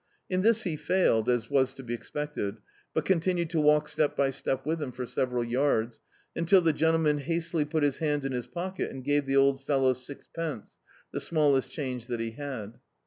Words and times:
In 0.31 0.41
this 0.41 0.63
he 0.63 0.77
failed, 0.77 1.29
as 1.29 1.51
was 1.51 1.75
to 1.75 1.83
be 1.83 1.93
expected, 1.93 2.57
but 2.91 3.05
continued 3.05 3.51
to 3.51 3.61
walk 3.61 3.87
step 3.87 4.15
by 4.17 4.31
step 4.31 4.65
with 4.65 4.79
them 4.79 4.91
for 4.91 5.05
several 5.05 5.43
yards, 5.43 6.01
until 6.35 6.59
the 6.59 6.73
gentleman 6.73 7.19
hastily 7.19 7.65
put 7.65 7.83
his 7.83 7.99
hand 7.99 8.25
in 8.25 8.31
his 8.31 8.47
pocket 8.47 8.89
and 8.89 9.03
gave 9.03 9.27
the 9.27 9.37
old 9.37 9.61
fellow 9.63 9.93
sixpence, 9.93 10.79
the 11.13 11.19
smallest 11.19 11.69
change 11.71 12.07
that 12.07 12.19
he 12.19 12.31
had. 12.31 12.79